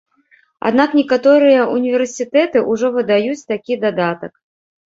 [0.69, 4.33] Аднак некаторыя ўніверсітэты ўжо выдаюць такі дадатак.